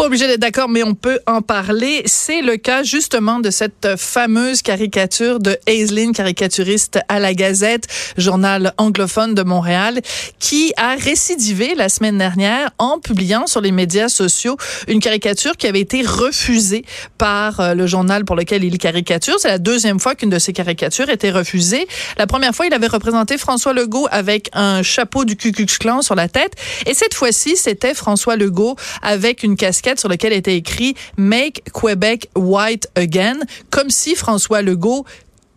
[0.00, 2.00] Pas obligé d'être d'accord, mais on peut en parler.
[2.06, 8.72] C'est le cas justement de cette fameuse caricature de Aislinn, caricaturiste à la Gazette, journal
[8.78, 10.00] anglophone de Montréal,
[10.38, 14.56] qui a récidivé la semaine dernière en publiant sur les médias sociaux
[14.88, 16.86] une caricature qui avait été refusée
[17.18, 19.34] par euh, le journal pour lequel il caricature.
[19.38, 21.86] C'est la deuxième fois qu'une de ces caricatures était refusée.
[22.16, 26.00] La première fois, il avait représenté François Legault avec un chapeau du Ku Klux Klan
[26.00, 26.54] sur la tête.
[26.86, 32.28] Et cette fois-ci, c'était François Legault avec une casquette sur laquelle était écrit Make Quebec
[32.36, 33.38] White Again,
[33.70, 35.04] comme si François Legault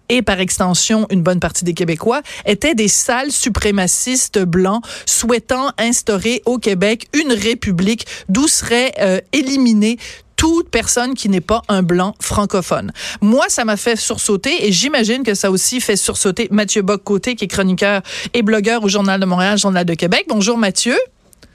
[0.10, 6.42] et par extension une bonne partie des Québécois, étaient des sales suprémacistes blancs souhaitant instaurer
[6.46, 9.98] au Québec une république d'où serait euh, éliminé
[10.36, 12.92] toute personne qui n'est pas un blanc francophone.
[13.22, 17.46] Moi, ça m'a fait sursauter et j'imagine que ça aussi fait sursauter Mathieu Bock-Côté, qui
[17.46, 18.02] est chroniqueur
[18.34, 20.26] et blogueur au Journal de Montréal, Journal de Québec.
[20.28, 20.98] Bonjour Mathieu.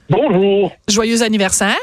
[0.09, 0.71] Bonjour.
[0.87, 1.77] Joyeux anniversaire.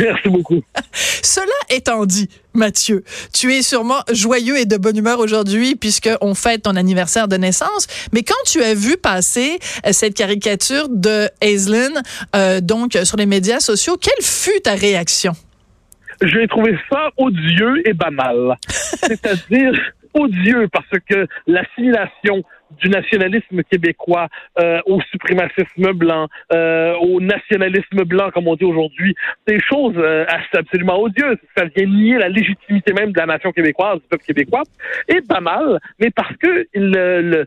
[0.00, 0.62] Merci beaucoup.
[0.92, 6.62] Cela étant dit, Mathieu, tu es sûrement joyeux et de bonne humeur aujourd'hui puisqu'on fête
[6.62, 7.86] ton anniversaire de naissance.
[8.12, 12.02] Mais quand tu as vu passer euh, cette caricature de Aislinn,
[12.34, 15.32] euh, donc sur les médias sociaux, quelle fut ta réaction?
[16.22, 18.56] J'ai trouvé ça odieux et banal.
[18.68, 19.74] C'est-à-dire
[20.14, 22.42] odieux parce que l'assimilation
[22.80, 24.28] du nationalisme québécois
[24.58, 29.14] euh, au suprémacisme blanc, euh, au nationalisme blanc, comme on dit aujourd'hui,
[29.46, 31.38] des choses euh, absolument odieuses.
[31.56, 34.62] Ça vient nier la légitimité même de la nation québécoise, du peuple québécois,
[35.08, 37.46] et pas mal, mais parce que le, le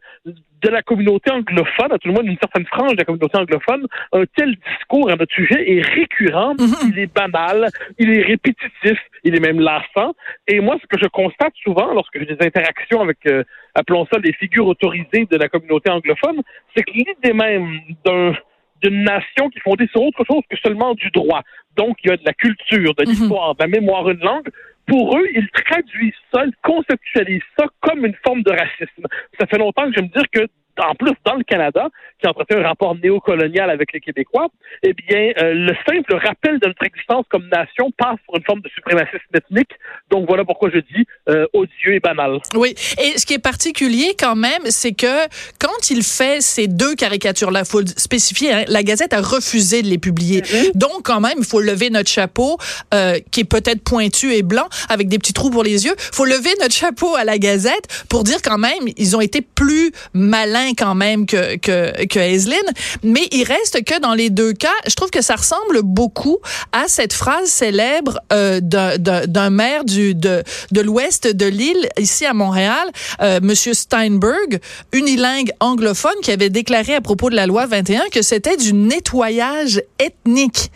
[0.62, 3.88] de la communauté anglophone, à tout le monde une certaine frange de la communauté anglophone,
[4.14, 6.90] un tel discours à notre sujet est récurrent, mm-hmm.
[6.92, 10.14] il est banal, il est répétitif, il est même lassant.
[10.48, 13.44] Et moi, ce que je constate souvent lorsque j'ai des interactions avec, euh,
[13.76, 16.42] appelons ça, des figures autorisées de la communauté anglophone,
[16.76, 18.34] c'est que l'idée même d'un
[18.82, 21.42] d'une nation qui est fondée sur autre chose que seulement du droit.
[21.76, 23.10] Donc, il y a de la culture, de mm-hmm.
[23.10, 24.50] l'histoire, de la mémoire, une langue
[24.90, 29.06] pour eux, ils traduisent ça, ils conceptualisent ça comme une forme de racisme.
[29.40, 30.48] Ça fait longtemps que je me dire que
[30.78, 31.90] en plus, dans le Canada,
[32.22, 34.48] qui entretient un rapport néocolonial avec les Québécois,
[34.84, 38.62] eh bien, euh, le simple rappel de notre existence comme nation passe pour une forme
[38.62, 39.72] de suprémacisme ethnique.
[40.10, 42.40] Donc, voilà pourquoi je dis euh, odieux et banal.
[42.56, 42.76] Oui.
[43.02, 45.28] Et ce qui est particulier quand même, c'est que
[45.60, 49.82] quand il fait ces deux caricatures-là, il faut le spécifier, hein, la Gazette a refusé
[49.82, 50.42] de les publier.
[50.42, 50.78] Mm-hmm.
[50.78, 52.58] Donc, quand même, il faut lever notre chapeau,
[52.94, 55.96] euh, qui est peut-être pointu et blanc, avec des petits trous pour les yeux.
[55.98, 59.42] Il faut lever notre chapeau à la Gazette pour dire quand même, ils ont été
[59.42, 62.58] plus malins quand même que, que, que Aislinn.
[63.04, 66.38] Mais il reste que dans les deux cas, je trouve que ça ressemble beaucoup
[66.72, 72.34] à cette phrase célèbre euh, d'un maire du, de, de l'ouest de l'île, ici à
[72.34, 72.90] Montréal,
[73.22, 74.60] euh, Monsieur Steinberg,
[74.92, 79.82] unilingue anglophone, qui avait déclaré à propos de la loi 21 que c'était du nettoyage
[80.00, 80.72] ethnique.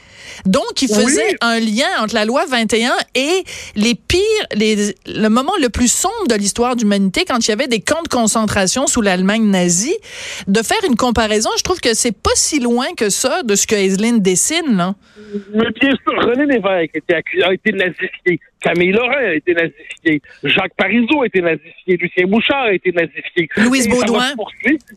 [0.45, 3.43] Donc, il faisait un lien entre la loi 21 et
[3.75, 4.21] les pires,
[4.55, 8.01] les, le moment le plus sombre de l'histoire d'humanité, quand il y avait des camps
[8.03, 9.72] de concentration sous l'Allemagne nazie.
[10.47, 13.67] De faire une comparaison, je trouve que c'est pas si loin que ça de ce
[13.67, 14.93] que Aislinn dessine.
[15.53, 18.39] Mais bien sûr, René Lévesque a été nazifié.
[18.63, 20.21] Camille Laurent a été nazifié.
[20.43, 21.97] Jacques Parizeau a été nazifié.
[21.97, 23.49] Lucien Bouchard a été nazifié.
[23.57, 24.31] Louise Baudouin.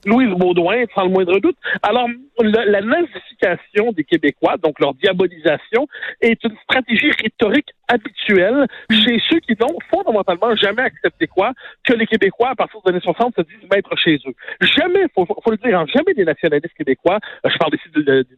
[0.05, 1.57] Louise Baudouin, sans le moindre doute.
[1.83, 2.09] Alors,
[2.41, 5.89] la nazification des Québécois, donc leur diabolisation,
[6.21, 11.53] est une stratégie rhétorique habituelle chez ceux qui n'ont fondamentalement jamais accepté quoi
[11.85, 14.35] que les Québécois, à partir des années 60, se disent mettre chez eux.
[14.61, 17.89] Jamais, faut, faut le dire, hein, jamais des nationalistes québécois, euh, je parle ici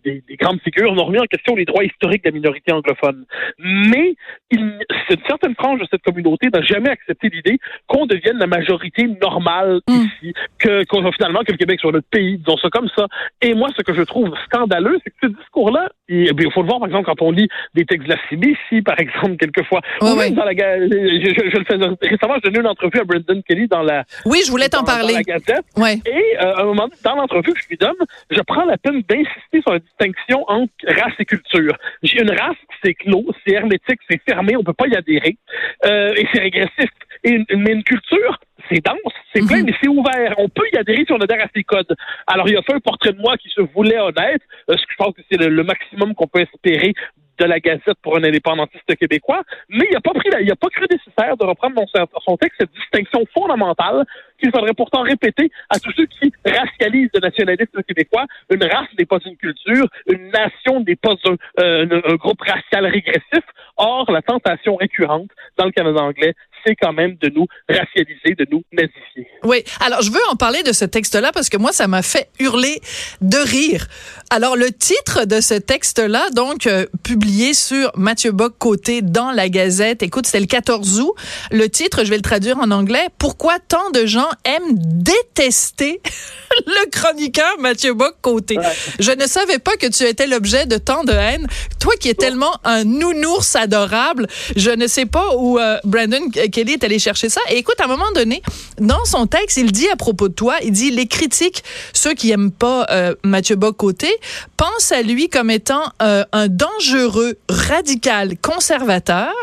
[0.05, 3.25] des, grandes figures, n'ont remis en question les droits historiques de la minorité anglophone.
[3.59, 4.15] Mais
[4.51, 4.79] il,
[5.11, 9.81] une certaine frange de cette communauté n'a jamais accepté l'idée qu'on devienne la majorité normale
[9.89, 9.93] mm.
[9.93, 10.85] ici, que
[11.17, 13.07] finalement que le Québec soit notre pays, disons ça comme ça.
[13.43, 16.81] Et moi, ce que je trouve scandaleux, c'est que ce discours-là, il faut le voir
[16.81, 19.81] par exemple quand on lit des textes de la CBC, par exemple, quelquefois.
[20.01, 23.83] Dans la, je, je, le fais récemment, j'ai donné une entrevue à Brendan Kelly dans
[23.83, 24.05] la.
[24.25, 25.15] Oui, je voulais t'en parler.
[25.15, 25.65] Dans la Gazette.
[26.07, 27.97] Et euh, à un moment donné, dans l'entrevue que je lui donne,
[28.31, 31.77] je prends la peine d'insister sur la distinction entre race et culture.
[32.03, 35.37] J'ai une race, c'est clos, c'est hermétique, c'est fermé, on peut pas y adhérer,
[35.85, 36.91] euh, et c'est régressif.
[37.25, 38.39] Et mais une culture,
[38.71, 39.67] c'est dense, c'est plein, mhm.
[39.67, 40.35] mais c'est ouvert.
[40.39, 41.95] On peut y adhérer si on adhère à ces codes.
[42.27, 44.93] Alors, il a fait un portrait de moi qui se voulait honnête, euh, ce que
[44.93, 46.95] je pense que c'est le, maximum qu'on peut espérer
[47.39, 50.69] de la Gazette pour un indépendantiste québécois, mais il n'a pas pris, il a pas
[50.69, 51.87] cru nécessaire de reprendre dans
[52.25, 54.05] son texte cette distinction fondamentale
[54.41, 58.27] qu'il faudrait pourtant répéter à tous ceux qui racialisent le nationalisme québécois.
[58.51, 62.87] Une race n'est pas une culture, une nation n'est pas un, euh, un, groupe racial
[62.87, 63.45] régressif.
[63.79, 66.35] Or, la tentation récurrente dans le Canada anglais,
[66.67, 69.29] c'est quand même de nous racialiser, de nous nazifier.
[69.45, 69.63] Oui.
[69.81, 72.81] Alors, je veux en parler de ce texte-là parce que moi, ça m'a fait hurler
[73.21, 73.87] de rire.
[74.31, 79.49] Alors, le titre de ce texte-là, donc, euh, publié sur Mathieu Bock côté dans la
[79.49, 81.15] Gazette, écoute, c'était le 14 août.
[81.51, 83.07] Le titre, je vais le traduire en anglais.
[83.19, 86.01] Pourquoi tant de gens aiment détester
[86.67, 88.59] le chroniqueur Mathieu Bock côté?
[88.99, 91.47] Je ne savais pas que tu étais l'objet de tant de haine.
[91.81, 94.27] Toi qui es tellement un nounours adorable,
[94.57, 97.41] je ne sais pas où euh, Brandon Kelly est allé chercher ça.
[97.51, 98.43] Et écoute, à un moment donné,
[98.81, 101.63] dans son texte, il dit à propos de toi, il dit les critiques,
[101.93, 104.09] ceux qui aiment pas euh, Mathieu Bock-Côté,
[104.57, 109.35] pensent à lui comme étant euh, un dangereux radical conservateur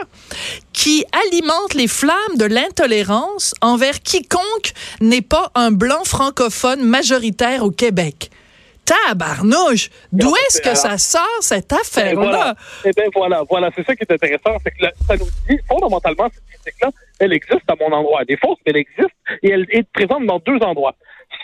[0.73, 7.71] qui alimente les flammes de l'intolérance envers quiconque n'est pas un blanc francophone majoritaire au
[7.71, 8.31] Québec.
[8.85, 9.89] Tabarnouche!
[10.11, 12.53] D'où est-ce que ça sort, cette affaire-là?
[12.85, 13.69] Eh bien, voilà, voilà.
[13.75, 14.57] C'est ça qui est intéressant.
[14.63, 18.21] C'est que ça nous dit, fondamentalement, cette critique-là, elle existe à mon endroit.
[18.21, 20.95] Elle est fausse, mais elle existe et elle est présente dans deux endroits.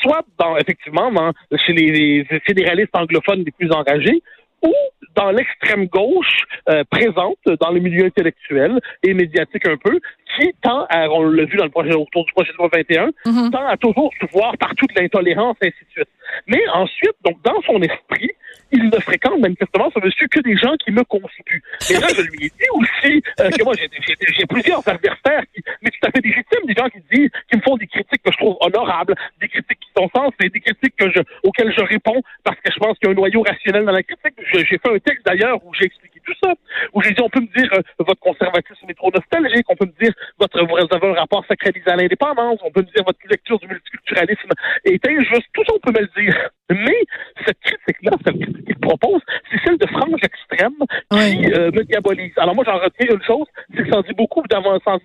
[0.02, 1.32] Soit dans, effectivement, dans,
[1.66, 4.22] chez les, fédéralistes anglophones les plus engagés,
[4.62, 4.74] ou
[5.16, 10.00] dans l'extrême gauche euh, présente dans le milieu intellectuel et médiatique un peu,
[10.36, 13.10] qui tend à, on l'a vu dans le projet autour du projet de loi 21,
[13.25, 13.50] mm-hmm.
[13.51, 16.10] tend à toujours se voir partout de l'intolérance, et ainsi de suite.
[16.48, 18.31] Mais ensuite, donc dans son esprit,
[18.72, 21.63] il ne fréquente manifestement ce monsieur que des gens qui me constituent.
[21.89, 25.89] Et là, je lui ai dit aussi euh, que moi, j'ai plusieurs adversaires, qui, mais
[25.89, 28.38] tout à fait légitimes, des gens qui disent, qui me font des critiques que je
[28.38, 32.57] trouve honorables, des critiques qui sont sensées, des critiques que je, auxquelles je réponds parce
[32.62, 34.36] que je pense qu'il y a un noyau rationnel dans la critique.
[34.54, 36.11] J'ai fait un texte d'ailleurs où j'ai expliqué
[36.44, 36.54] ça,
[36.94, 40.13] où on peut me dire, euh, votre conservatisme est trop nostalgique, on peut me dire,
[40.39, 43.68] votre, vous avez un rapport sacralisé à l'indépendance, on peut me dire, votre lecture du
[43.68, 44.50] multiculturalisme
[44.86, 46.50] est injuste, ça, on peut me le dire.
[46.72, 47.04] Mais
[47.46, 49.22] cette critique-là, cette critique qu'il propose,
[49.52, 50.80] c'est celle de franges extrêmes
[51.12, 52.31] qui euh, me diabolise.
[52.38, 55.00] Alors moi, j'en retiens une chose, c'est que ça en dit beaucoup davantage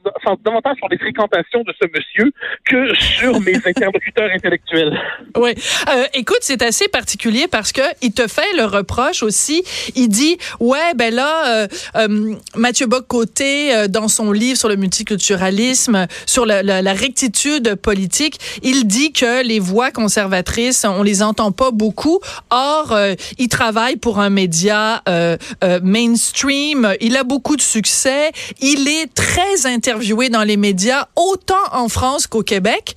[0.79, 2.33] sur les fréquentations de ce monsieur
[2.65, 4.99] que sur mes interlocuteurs intellectuels.
[5.37, 5.55] Oui.
[5.89, 9.63] Euh, écoute, c'est assez particulier parce que il te fait le reproche aussi.
[9.95, 11.67] Il dit, ouais, ben là, euh,
[11.97, 18.39] euh Mathieu Bock-Côté, dans son livre sur le multiculturalisme, sur la, la, la rectitude politique,
[18.63, 20.46] il dit que les voix conservatrices,
[20.85, 22.21] on les entend pas beaucoup.
[22.51, 26.95] Or, euh, il travaille pour un média euh, euh, mainstream.
[27.01, 28.33] Il a beaucoup de succès.
[28.61, 32.97] Il est très interviewé dans les médias, autant en France qu'au Québec.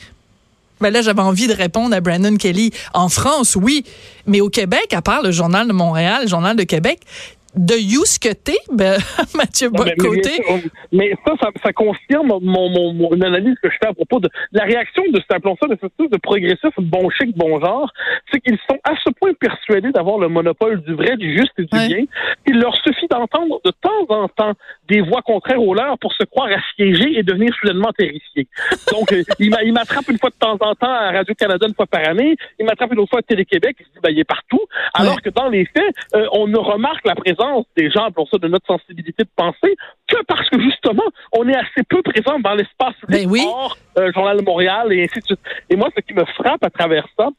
[0.82, 2.72] Ben là, j'avais envie de répondre à Brandon Kelly.
[2.94, 3.84] En France, oui,
[4.26, 7.02] mais au Québec, à part le Journal de Montréal, le Journal de Québec,
[7.56, 7.74] de
[8.20, 8.98] que t'es, ben,
[9.36, 10.42] Mathieu Bocoté.
[10.92, 14.64] Mais, ça, ça, confirme mon, mon, mon, analyse que je fais à propos de la
[14.64, 17.92] réaction de, appelons ça, de cette de progressif bon chic, bon genre,
[18.32, 21.64] c'est qu'ils sont à ce point persuadés d'avoir le monopole du vrai, du juste et
[21.64, 22.06] du bien,
[22.46, 24.54] qu'il leur suffit d'entendre de temps en temps
[24.88, 28.48] des voix contraires aux leurs pour se croire assiégés et devenir soudainement terrifiés.
[28.92, 32.08] Donc, euh, il m'attrape une fois de temps en temps à Radio-Canada une fois par
[32.08, 34.62] année, il m'attrape une autre fois à Télé-Québec, il se dit, ben, il est partout,
[34.94, 37.39] alors que dans les faits, euh, on ne remarque la présence
[37.76, 39.76] des gens, pour ça, de notre sensibilité de pensée,
[40.08, 43.42] que parce que justement, on est assez peu présent dans l'espace ben oui.
[43.46, 45.40] hors euh, Journal de Montréal et ainsi de suite.
[45.70, 47.30] Et moi, ce qui me frappe à travers ça,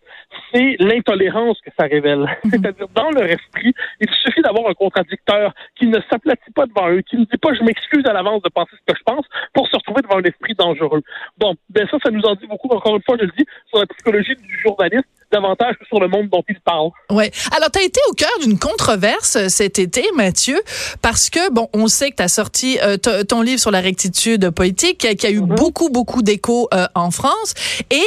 [0.52, 2.20] c'est l'intolérance que ça révèle.
[2.44, 2.50] Mhm.
[2.50, 7.02] C'est-à-dire, dans leur esprit, il suffit d'avoir un contradicteur qui ne s'aplatit pas devant eux,
[7.02, 9.69] qui ne dit pas je m'excuse à l'avance de penser ce que je pense pour
[9.69, 11.02] se retrouver devant un esprit dangereux.
[11.38, 13.79] Bon, ben ça, ça nous en dit beaucoup, encore une fois, je le dis, sur
[13.79, 16.90] la psychologie du journaliste davantage sur le monde dont il parle.
[17.10, 17.30] Ouais.
[17.56, 20.60] Alors, tu as été au cœur d'une controverse euh, cet été, Mathieu,
[21.02, 24.50] parce que, bon, on sait que tu as sorti euh, ton livre sur la rectitude
[24.50, 25.54] politique, qui a, eu mm-hmm.
[25.54, 27.54] beaucoup, beaucoup d'écho euh, en France.
[27.90, 28.00] Et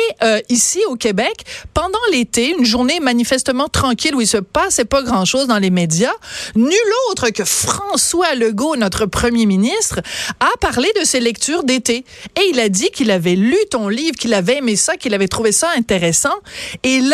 [0.50, 5.48] ici, au Québec, pendant l'été, une journée manifestement tranquille où il se passait pas grand-chose
[5.48, 6.14] dans les médias,
[6.56, 6.74] nul
[7.10, 10.02] autre que François Legault, notre premier ministre,
[10.40, 12.06] a parlé de ses lectures d'été.
[12.40, 15.28] Et il a dit qu'il avait lu ton livre, qu'il avait aimé ça, qu'il avait
[15.28, 16.36] trouvé ça intéressant.
[16.84, 17.13] Et là,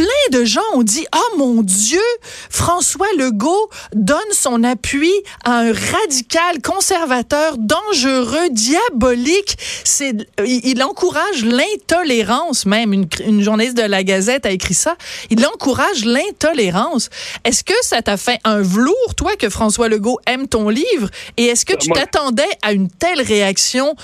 [0.00, 2.00] plein de gens ont dit oh mon Dieu,
[2.48, 5.12] François Legault donne son appui
[5.44, 9.56] à un radical conservateur dangereux, diabolique.
[9.84, 10.14] C'est
[10.46, 14.96] il, encourage l'intolérance même une, une, journaliste de la Gazette a écrit ça.
[15.28, 17.10] Il encourage l'intolérance.
[17.44, 21.10] Est-ce que ça t'a fait un velours toi que François Legault aime ton livre?
[21.36, 23.94] Et est-ce que tu t'attendais à une telle réaction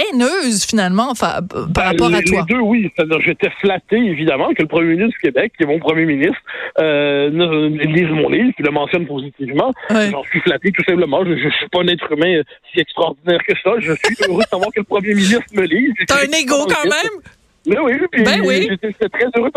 [0.00, 2.44] haineuse, finalement, par ben, rapport à toi.
[2.48, 2.90] Les deux, oui.
[3.24, 6.40] j'étais flatté, évidemment, que le premier ministre du Québec, qui est mon premier ministre,
[6.78, 9.72] euh, lise mon livre, qu'il le mentionne positivement.
[9.90, 11.24] J'en suis flatté, tout simplement.
[11.24, 12.42] Je ne suis pas un être humain
[12.72, 13.72] si extraordinaire que ça.
[13.78, 15.92] Je suis heureux de savoir que le premier ministre me lise.
[16.06, 17.22] T'as un ego quand même?
[17.66, 18.68] Mais oui, puis ben oui.
[18.82, 19.50] j'étais très heureux.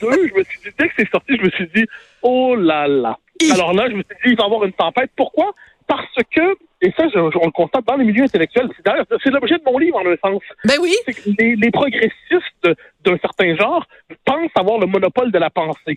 [0.00, 1.84] Deux, je me suis dit, dès que c'est sorti, je me suis dit,
[2.22, 3.18] oh là là.
[3.52, 5.10] Alors là, je me suis dit, il va y avoir une tempête.
[5.16, 5.52] Pourquoi?
[5.86, 8.68] Parce que et ça, je, on le constate dans les milieux intellectuels.
[8.76, 10.42] C'est d'ailleurs, c'est l'objet de mon livre, en un sens.
[10.64, 10.94] Ben oui.
[11.06, 12.68] C'est que les, les progressistes
[13.02, 13.86] d'un certain genre
[14.26, 15.96] pensent avoir le monopole de la pensée.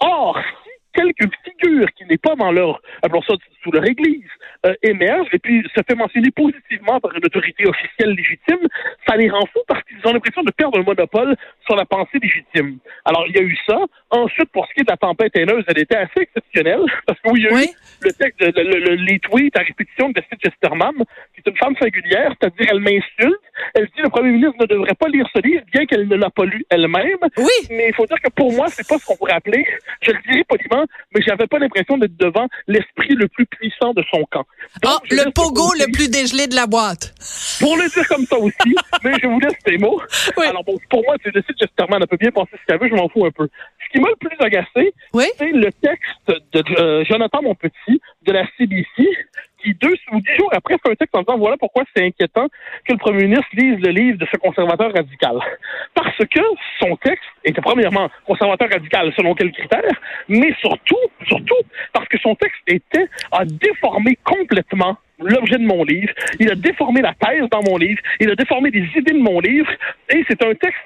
[0.00, 4.28] Or, si quelques figures qui n'est pas dans leur, appelons ça sous leur église,
[4.64, 8.68] euh, émergent et puis se fait mentionner positivement par une autorité officielle légitime,
[9.06, 12.18] ça les rend fous parce qu'ils ont l'impression de perdre un monopole sur la pensée
[12.22, 12.78] légitime.
[13.04, 13.78] Alors, il y a eu ça.
[14.10, 17.30] Ensuite, pour ce qui est de la tempête haineuse, elle était assez exceptionnelle parce que
[17.30, 17.66] oui, il y a eu
[18.02, 20.52] le texte, le, le, les tweets à répétition de Sid
[21.46, 23.40] Chesterman, qui est une femme singulière, c'est-à-dire elle m'insulte,
[23.74, 26.30] elle dit le premier ministre ne devrait pas lire ce livre, bien qu'elle ne l'a
[26.30, 27.18] pas lu elle-même.
[27.36, 27.66] Oui.
[27.70, 29.64] Mais il faut dire que pour moi, c'est pas ce qu'on pourrait appeler,
[30.02, 30.84] je le dirais poliment,
[31.14, 34.46] mais j'avais pas l'impression d'être devant l'esprit le plus puissant de son camp.
[34.82, 37.14] Donc, oh, le pogo le plus dégelé de la boîte.
[37.60, 38.74] Pour le dire comme ça aussi,
[39.04, 40.00] mais je vous laisse ces mots.
[40.36, 40.46] Oui.
[40.46, 42.88] Alors bon, pour moi, c'est le site Chesterman, elle peut bien penser ce qu'elle veut,
[42.88, 43.48] je m'en fous un peu.
[43.84, 45.24] Ce qui m'a le plus agacé, oui.
[45.38, 48.86] c'est le texte de euh, Jonathan Monpetit de la CBC
[49.74, 52.48] deux ou dix jours après, fait un texte en disant voilà pourquoi c'est inquiétant
[52.84, 55.38] que le premier ministre lise le livre de ce conservateur radical.
[55.94, 56.40] Parce que
[56.80, 60.96] son texte était premièrement conservateur radical selon quels critères, mais surtout,
[61.26, 66.54] surtout, parce que son texte était à déformer complètement l'objet de mon livre, il a
[66.54, 69.70] déformé la thèse dans mon livre, il a déformé les idées de mon livre,
[70.10, 70.78] et c'est un texte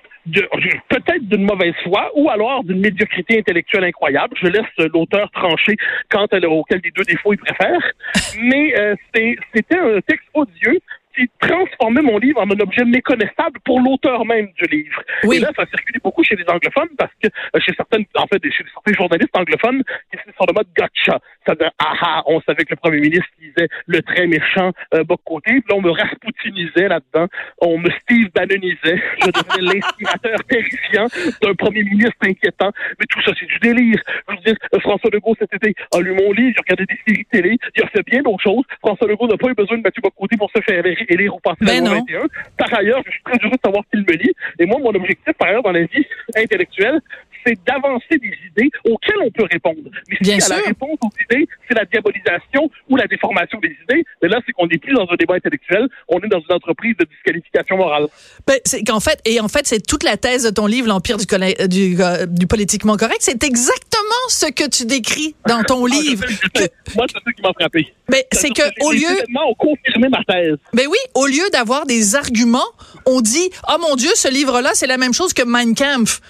[0.89, 4.37] peut-être d'une mauvaise foi ou alors d'une médiocrité intellectuelle incroyable.
[4.41, 5.77] Je laisse l'auteur trancher
[6.11, 7.81] quant à auquel des deux défauts il préfère.
[8.41, 10.81] Mais euh, c'était un texte odieux
[11.21, 15.03] qui transformait mon livre en un objet méconnaissable pour l'auteur même du livre.
[15.25, 15.37] Oui.
[15.37, 18.27] Et là, ça a circulé beaucoup chez les anglophones parce que euh, chez certaines, en
[18.27, 21.19] fait, chez certains journalistes anglophones qui sur le mode gotcha.
[21.47, 25.17] Ça veut ah on savait que le premier ministre disait le très méchant euh, bas
[25.25, 25.61] côté.
[25.61, 27.27] Puis là, on me rasputinisait là-dedans.
[27.61, 29.03] On me Steve Bannonisait.
[29.21, 31.07] Je devenais l'inspirateur terrifiant
[31.43, 32.71] d'un premier ministre inquiétant.
[32.99, 34.01] Mais tout ça, c'est du délire.
[34.29, 36.87] Je veux dire, euh, François Legault cet été a lu mon livre, il a regardé
[36.87, 38.65] des séries télé, il a fait bien d'autres choses.
[38.81, 41.59] François Legault n'a pas eu besoin de Mathieu Bocoté pour se faire élire au passé
[41.61, 42.27] ben 21.
[42.57, 44.33] Par ailleurs, je suis très heureux de savoir qu'il me lit.
[44.59, 47.01] Et moi, mon objectif, par ailleurs, dans la vie intellectuelle,
[47.45, 49.91] c'est d'avancer des idées auxquelles on peut répondre.
[50.09, 50.57] Mais si Bien à sûr.
[50.57, 54.53] la réponse aux idées, c'est la diabolisation ou la déformation des idées, mais là, c'est
[54.53, 58.07] qu'on n'est plus dans un débat intellectuel, on est dans une entreprise de disqualification morale.
[58.47, 61.19] Ben, c'est qu'en fait, et en fait, c'est toute la thèse de ton livre, L'Empire
[61.19, 61.27] du,
[61.69, 63.19] du, euh, du, politiquement correct.
[63.21, 66.25] C'est exactement ce que tu décris dans ton ah, livre.
[66.27, 66.69] Je sais, je sais.
[66.69, 66.95] Que...
[66.97, 67.93] Moi, c'est ça qui m'a frappé.
[68.09, 69.07] Ben, c'est que, au lieu.
[69.37, 70.57] ont confirmé ma thèse.
[70.73, 72.59] Ben oui, au lieu d'avoir des arguments,
[73.07, 76.21] on dit, oh mon Dieu, ce livre-là, c'est la même chose que Mein Kampf.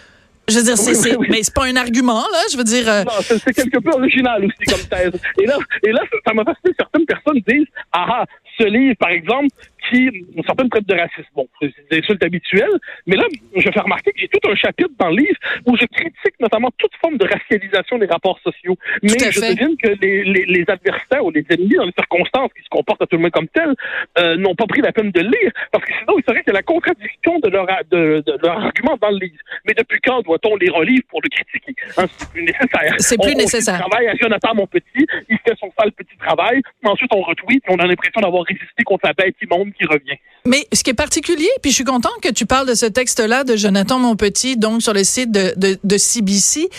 [0.51, 1.27] Je veux dire, c'est, oui, oui, oui.
[1.31, 2.39] mais c'est pas un argument, là.
[2.53, 2.89] Je veux dire.
[2.89, 3.05] Euh...
[3.05, 5.13] Non, c'est, c'est quelque peu original aussi comme thèse.
[5.41, 6.75] Et là, et là, ça m'a fasciné.
[6.79, 8.25] Certaines personnes disent, ah, ah,
[8.59, 9.49] ce livre, par exemple,
[9.89, 11.29] qui une certaine traite de racisme.
[11.35, 13.25] Bon, c'est des insultes habituelles, mais là,
[13.57, 16.71] je fais remarquer que j'ai tout un chapitre dans le livre où je critique notamment
[16.79, 18.77] toute forme de racialisation des rapports sociaux.
[19.03, 22.63] Mais je devine que les, les, les, adversaires ou les ennemis, dans les circonstances qui
[22.63, 23.75] se comportent absolument comme tels,
[24.19, 26.53] euh, n'ont pas pris la peine de le lire, parce que sinon, il serait a
[26.53, 29.39] la contradiction de leur, de, de, leur argument dans le livre.
[29.67, 31.75] Mais depuis quand doit-on lire un livre pour le critiquer?
[31.97, 32.95] Hein, c'est plus nécessaire.
[32.99, 33.87] C'est plus on, nécessaire.
[33.87, 37.73] On à Jonathan, mon petit, il fait son sale petit travail, ensuite on retweet, et
[37.73, 40.19] on a l'impression d'avoir résisté contre la bête immonde qui revient.
[40.47, 43.45] Mais ce qui est particulier, puis je suis content que tu parles de ce texte-là
[43.45, 46.71] de Jonathan Monpetit, donc sur le site de, CBC,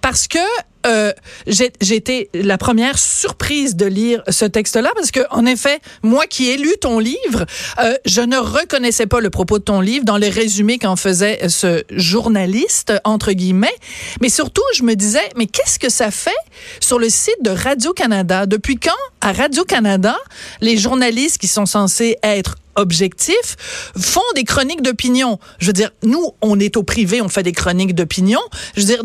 [0.00, 0.38] parce que
[0.86, 1.12] euh,
[1.48, 6.50] j'ai été la première surprise de lire ce texte-là parce que, en effet, moi qui
[6.50, 7.44] ai lu ton livre,
[7.80, 11.48] euh, je ne reconnaissais pas le propos de ton livre dans les résumés qu'en faisait
[11.48, 13.74] ce journaliste entre guillemets.
[14.20, 16.30] Mais surtout, je me disais, mais qu'est-ce que ça fait
[16.80, 20.16] sur le site de Radio Canada Depuis quand à Radio Canada
[20.60, 23.56] les journalistes qui sont censés être objectifs
[23.98, 25.38] font des chroniques d'opinion?
[25.58, 28.40] Je veux dire, nous, on est au privé, on fait des chroniques d'opinion.
[28.76, 29.02] Je veux dire,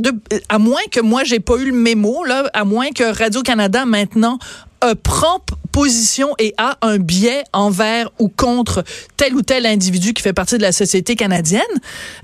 [0.50, 4.38] à moins que moi, j'ai pas eu le mémo, là, à moins que Radio-Canada, maintenant,
[4.84, 5.42] euh, prend
[5.74, 8.84] position et a un biais envers ou contre
[9.18, 11.62] tel ou tel individu qui fait partie de la société canadienne.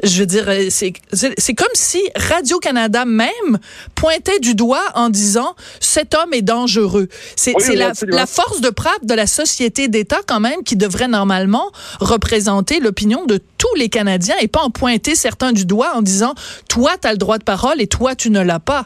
[0.04, 3.58] Je veux dire, c'est, c'est comme si Radio-Canada même
[3.96, 7.10] pointait du doigt en disant cet homme est dangereux.
[7.36, 8.18] C'est, oui, c'est oui, la, absolument.
[8.18, 13.26] la force de frappe de la société d'État quand même qui devrait normalement représenter l'opinion
[13.26, 16.34] de tous les Canadiens et pas en pointer certains du doigt en disant
[16.70, 18.86] toi, tu as le droit de parole et toi, tu ne l'as pas.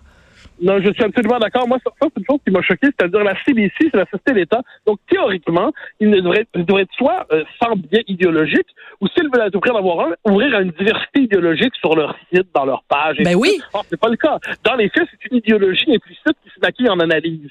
[0.62, 1.68] Non, je suis absolument d'accord.
[1.68, 4.62] Moi, ça, c'est une chose qui m'a choqué, c'est-à-dire la CBC, c'est la Société d'État.
[4.86, 8.68] Donc, théoriquement, il ne devrait, il devrait être soit euh, sans biais idéologique,
[9.02, 11.96] ou s'ils veulent à tout prix en avoir un, ouvrir à une diversité idéologique sur
[11.96, 13.18] leur site, dans leur page.
[13.20, 13.60] Et Ben oui.
[13.74, 14.38] Or, c'est pas le cas.
[14.64, 17.50] Dans les faits, c'est une idéologie implicite qui s'est acquise en analyse.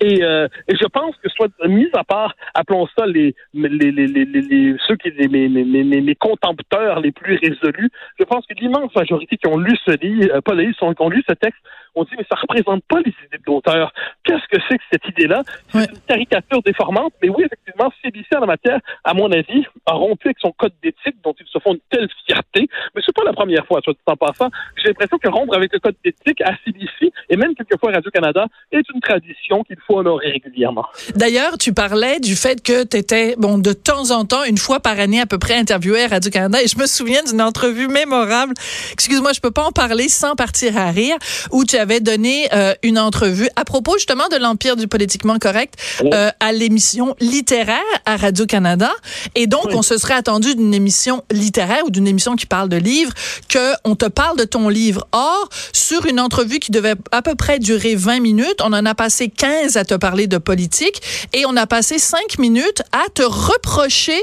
[0.00, 3.90] Et, euh, et je pense que soit mis à part, appelons ça les, les, les,
[3.90, 8.24] les, les, les- ceux qui, les, les, les, les, les contempteurs les plus résolus, je
[8.24, 11.08] pense que l'immense majorité qui ont lu ce livre, euh, pas le livre, qui ont
[11.08, 11.60] lu ce texte,
[11.94, 13.92] on dit, mais ça représente pas les idées de l'auteur.
[14.24, 15.42] Qu'est-ce que c'est que cette idée-là?
[15.68, 19.92] C'est une caricature déformante, mais oui, effectivement, CBC en la matière, à mon avis, a
[19.92, 22.08] rompu avec son code d'éthique dont ils se font une telle
[22.52, 22.68] fierté.
[22.94, 24.50] Mais c'est pas la première fois, soit dit en passant.
[24.76, 28.84] J'ai l'impression que rompre avec le code d'éthique à CBC et même quelquefois Radio-Canada est
[28.94, 30.86] une tradition qu'il faut honorer régulièrement.
[31.14, 34.80] D'ailleurs, tu parlais du fait que tu étais, bon, de temps en temps, une fois
[34.80, 38.54] par année à peu près, interviewé à Radio-Canada et je me souviens d'une entrevue mémorable.
[38.92, 41.16] Excuse-moi, je peux pas en parler sans partir à rire,
[41.50, 45.74] où tu avais donné euh, une entrevue à propos justement de l'empire du politiquement correct
[46.04, 48.90] euh, à l'émission littéraire à Radio-Canada.
[49.34, 52.76] Et donc, on se serait attendu d'une émission littéraire ou d'une émission qui parle de
[52.76, 53.12] livres
[53.48, 55.06] que on te parle de ton livre.
[55.12, 58.94] Or, sur une entrevue qui devait à peu près durer 20 minutes, on en a
[58.94, 63.22] passé 15 à te parler de politique et on a passé 5 minutes à te
[63.22, 64.22] reprocher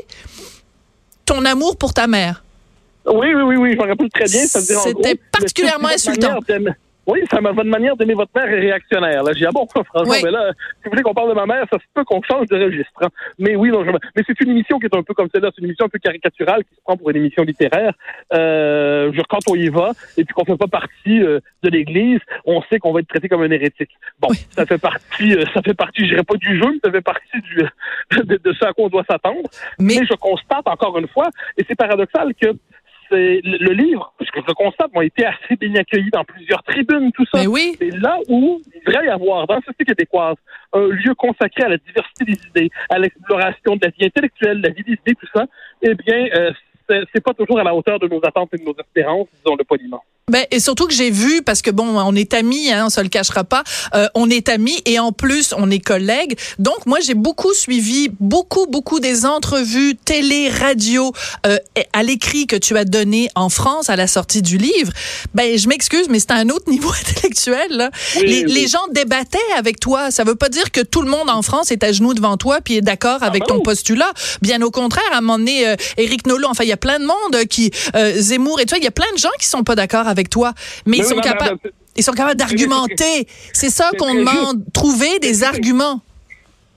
[1.25, 2.43] ton amour pour ta mère.
[3.05, 4.45] Oui, oui, oui, oui, je me rappelle très bien.
[4.45, 6.39] C'était particulièrement insultant.
[7.07, 9.23] Oui, ça m'a votre manière d'aimer votre mère est réactionnaire.
[9.23, 11.65] Là, j'ai ah bon, franchement, mais là, si vous voulez qu'on parle de ma mère,
[11.71, 12.91] ça se peut qu'on change de registre.
[13.01, 13.09] Hein.
[13.39, 13.91] Mais oui, non, je...
[13.91, 15.99] mais c'est une émission qui est un peu comme celle-là, c'est une émission un peu
[15.99, 17.93] caricaturale qui se prend pour une émission littéraire.
[18.33, 22.61] Euh, quand on y va et puis qu'on fait pas partie euh, de l'Église, on
[22.63, 23.91] sait qu'on va être traité comme un hérétique.
[24.19, 26.91] Bon, ça fait partie, euh, ça fait partie, je dirais pas du jeu, mais ça
[26.91, 27.55] fait partie du
[28.23, 29.49] de, de ce à quoi on doit s'attendre.
[29.79, 32.49] mais je constate encore une fois, et c'est paradoxal que
[33.09, 36.63] c'est le, livre, parce que je le constate, a été assez bien accueilli dans plusieurs
[36.63, 37.39] tribunes, tout ça.
[37.39, 37.75] Mais oui.
[37.79, 40.35] C'est là où il devrait y avoir, dans la société québécoise,
[40.73, 44.67] un lieu consacré à la diversité des idées, à l'exploration de la vie intellectuelle, de
[44.67, 45.45] la vie des idées, tout ça.
[45.81, 46.51] Eh bien, euh,
[47.13, 50.03] c'est pas toujours à la hauteur de nos attentes et de nos espérances, disons-le poliment.
[50.29, 53.01] Ben, et surtout que j'ai vu, parce que bon, on est amis, hein, on se
[53.01, 53.63] le cachera pas,
[53.95, 56.37] euh, on est amis et en plus, on est collègues.
[56.59, 61.11] Donc, moi, j'ai beaucoup suivi, beaucoup, beaucoup des entrevues télé, radio,
[61.45, 61.57] euh,
[61.93, 64.91] à l'écrit que tu as donné en France à la sortie du livre.
[65.33, 67.67] Ben, je m'excuse, mais c'est un autre niveau intellectuel.
[67.71, 67.91] Là.
[68.21, 70.11] les, les, gens débattaient avec toi.
[70.11, 72.59] Ça veut pas dire que tout le monde en France est à genoux devant toi
[72.61, 74.11] puis est d'accord avec ah ton postulat.
[74.41, 76.99] Bien au contraire, à un moment donné, euh, Éric Nolot, enfin, il y a plein
[76.99, 79.63] de monde qui, euh, Zemmour et toi, il y a plein de gens qui sont
[79.63, 80.53] pas d'accord avec avec toi,
[80.85, 81.59] mais, ils, sont capables,
[81.95, 83.27] ils sont capables d'argumenter.
[83.53, 86.01] C'est ça qu'on demande, trouver des arguments.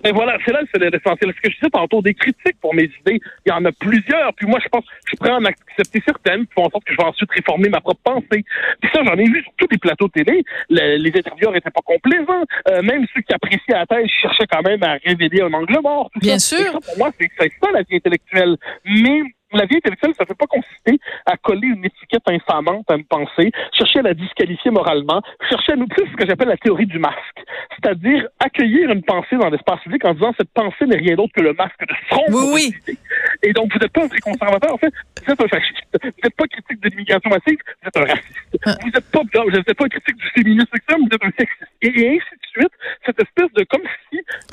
[0.04, 1.32] Et voilà, c'est là c'est l'essentiel.
[1.36, 4.34] Ce que je disais tantôt, des critiques pour mes idées, il y en a plusieurs.
[4.34, 6.96] Puis moi, je pense, je prends en accepter certaines, qui font en sorte que je
[6.96, 8.44] vais ensuite réformer ma propre pensée.
[8.80, 10.42] Puis ça, j'en ai vu sur tous les plateaux télé.
[10.70, 12.44] les intervieweurs étaient pas complaisants.
[12.68, 16.10] Euh, même ceux qui appréciaient la thèse cherchaient quand même à révéler un angle mort.
[16.16, 16.80] Bien sûr.
[16.80, 17.30] pour moi, c'est
[17.62, 18.56] ça la vie intellectuelle.
[18.84, 19.22] Mais
[19.58, 23.04] la vie intellectuelle, ça ne fait pas consister à coller une étiquette infamante à une
[23.04, 26.86] pensée, chercher à la disqualifier moralement, chercher à nous plus ce que j'appelle la théorie
[26.86, 27.44] du masque.
[27.76, 31.42] C'est-à-dire accueillir une pensée dans l'espace public en disant cette pensée n'est rien d'autre que
[31.42, 32.24] le masque de front.
[32.28, 32.96] Oui, oui.
[33.42, 34.92] Et donc, vous n'êtes pas un très conservateur, en fait,
[35.24, 35.98] vous êtes un fasciste.
[36.02, 38.58] Vous n'êtes pas critique de l'immigration massive, vous êtes un raciste.
[38.64, 38.74] Ah.
[38.82, 41.72] Vous n'êtes pas, vous n'êtes pas critique du féminisme sexuel, vous êtes un sexiste.
[41.82, 42.72] Et, ainsi de suite,
[43.06, 44.01] cette espèce de, comme si,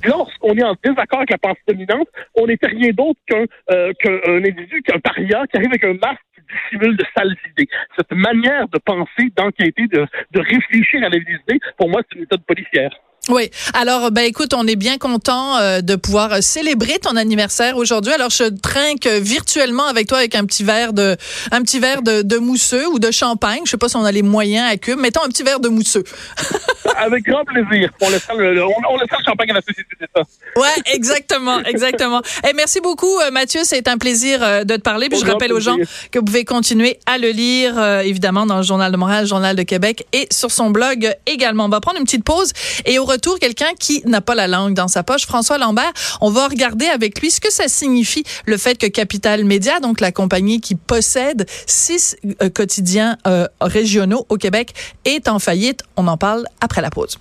[0.06, 4.20] lorsqu'on est en désaccord avec la pensée dominante, on n'était rien d'autre qu'un euh, qu'un
[4.28, 7.70] individu un paria qui arrive avec un masque qui dissimule de sales idées.
[7.98, 12.22] Cette manière de penser, d'enquêter, de, de réfléchir à la idées, pour moi, c'est une
[12.22, 12.92] méthode policière.
[13.30, 13.52] Oui.
[13.74, 18.12] Alors, ben écoute, on est bien content euh, de pouvoir euh, célébrer ton anniversaire aujourd'hui.
[18.12, 21.16] Alors, je trinque virtuellement avec toi avec un petit verre de,
[21.52, 23.62] un petit verre de, de mousseux ou de champagne.
[23.66, 24.98] Je sais pas si on a les moyens à cube.
[24.98, 26.04] Mettons un petit verre de mousseux.
[26.98, 27.92] avec grand plaisir.
[28.02, 30.24] On laisse le, on, le champagne à la société, c'est ça.
[30.56, 32.22] Ouais, exactement, exactement.
[32.44, 33.62] Et eh, merci beaucoup, euh, Mathieu.
[33.64, 35.08] C'est un plaisir de te parler.
[35.08, 35.78] Puis je rappelle aux gens
[36.12, 39.56] que vous pouvez continuer à le lire, évidemment, dans le Journal de Montréal, le Journal
[39.56, 41.66] de Québec et sur son blog également.
[41.66, 42.52] On va prendre une petite pause
[42.86, 45.92] et au retour, quelqu'un qui n'a pas la langue dans sa poche, François Lambert.
[46.22, 50.00] On va regarder avec lui ce que ça signifie le fait que Capital Média, donc
[50.00, 55.84] la compagnie qui possède six euh, quotidiens euh, régionaux au Québec, est en faillite.
[55.98, 57.20] On en parle après la pause.